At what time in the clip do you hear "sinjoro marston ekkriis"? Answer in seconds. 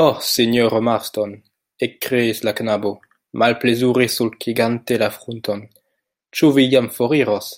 0.32-2.42